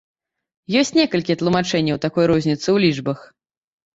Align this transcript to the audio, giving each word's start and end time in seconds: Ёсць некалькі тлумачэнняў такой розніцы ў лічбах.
Ёсць 0.79 0.91
некалькі 0.99 1.35
тлумачэнняў 1.41 2.01
такой 2.05 2.25
розніцы 2.31 2.63
ў 2.63 2.77
лічбах. 2.87 3.19